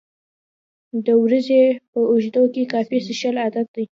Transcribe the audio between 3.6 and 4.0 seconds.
دی.